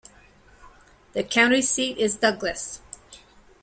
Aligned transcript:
The 1.13 1.23
county 1.23 1.61
seat 1.61 1.99
is 1.99 2.15
Douglas. 2.17 2.81